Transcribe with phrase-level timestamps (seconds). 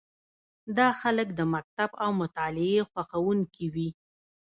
[0.77, 3.89] دا خلک د مکتب او مطالعې خوښوونکي وي.